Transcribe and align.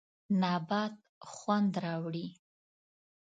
نبات 0.41 0.95
خوند 1.31 1.73
راوړي. 1.83 2.27